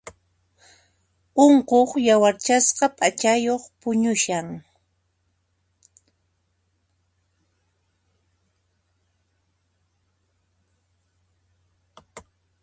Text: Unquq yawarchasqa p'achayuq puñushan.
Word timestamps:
Unquq 1.45 1.89
yawarchasqa 2.07 2.85
p'achayuq 2.97 3.63
puñushan. 3.79 4.47